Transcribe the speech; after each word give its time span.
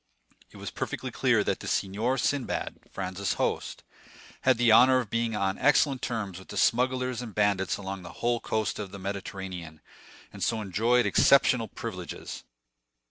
It 0.49 0.57
was 0.57 0.71
perfectly 0.71 1.11
clear 1.11 1.43
that 1.43 1.59
the 1.59 1.67
Signor 1.67 2.17
Sinbad, 2.17 2.79
Franz's 2.89 3.33
host, 3.33 3.83
had 4.41 4.57
the 4.57 4.71
honor 4.71 4.97
of 4.97 5.11
being 5.11 5.35
on 5.35 5.59
excellent 5.59 6.01
terms 6.01 6.39
with 6.39 6.47
the 6.47 6.57
smugglers 6.57 7.21
and 7.21 7.35
bandits 7.35 7.77
along 7.77 8.01
the 8.01 8.13
whole 8.13 8.39
coast 8.39 8.79
of 8.79 8.89
the 8.89 8.97
Mediterranean, 8.97 9.79
and 10.33 10.43
so 10.43 10.59
enjoyed 10.59 11.05
exceptional 11.05 11.67
privileges. 11.67 12.43